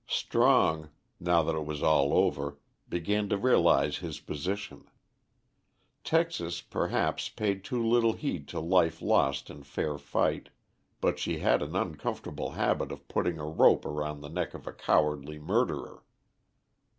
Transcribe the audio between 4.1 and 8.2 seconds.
position. Texas, perhaps, paid too little